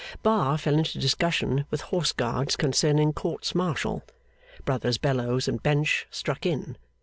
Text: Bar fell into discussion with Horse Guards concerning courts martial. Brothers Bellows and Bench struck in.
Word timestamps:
Bar 0.23 0.57
fell 0.57 0.79
into 0.79 0.97
discussion 0.97 1.65
with 1.69 1.81
Horse 1.81 2.11
Guards 2.11 2.55
concerning 2.55 3.13
courts 3.13 3.53
martial. 3.53 4.01
Brothers 4.65 4.97
Bellows 4.97 5.47
and 5.47 5.61
Bench 5.61 6.07
struck 6.09 6.43
in. 6.43 6.75